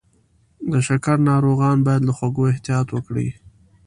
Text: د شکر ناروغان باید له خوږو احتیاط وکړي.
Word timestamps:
د 0.71 0.73
شکر 0.87 1.17
ناروغان 1.29 1.77
باید 1.87 2.01
له 2.07 2.13
خوږو 2.17 2.43
احتیاط 2.51 2.87
وکړي. 2.91 3.29